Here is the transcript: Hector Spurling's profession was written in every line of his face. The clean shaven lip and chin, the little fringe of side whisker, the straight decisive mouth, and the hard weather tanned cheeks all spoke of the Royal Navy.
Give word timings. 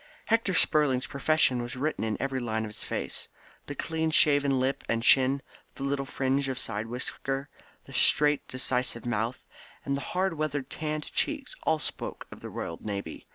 Hector 0.25 0.55
Spurling's 0.55 1.05
profession 1.05 1.61
was 1.61 1.75
written 1.75 2.03
in 2.03 2.19
every 2.19 2.39
line 2.39 2.65
of 2.65 2.71
his 2.71 2.83
face. 2.83 3.29
The 3.67 3.75
clean 3.75 4.09
shaven 4.09 4.59
lip 4.59 4.83
and 4.89 5.03
chin, 5.03 5.43
the 5.75 5.83
little 5.83 6.07
fringe 6.07 6.47
of 6.47 6.57
side 6.57 6.87
whisker, 6.87 7.49
the 7.85 7.93
straight 7.93 8.47
decisive 8.47 9.05
mouth, 9.05 9.45
and 9.85 9.95
the 9.95 10.01
hard 10.01 10.33
weather 10.33 10.63
tanned 10.63 11.11
cheeks 11.13 11.55
all 11.67 11.77
spoke 11.77 12.25
of 12.31 12.39
the 12.39 12.49
Royal 12.49 12.79
Navy. 12.81 13.27